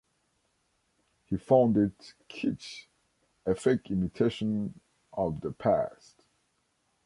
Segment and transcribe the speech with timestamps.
[1.27, 2.87] He found it "kitsch,
[3.45, 4.79] a fake imitation
[5.13, 6.23] of the past".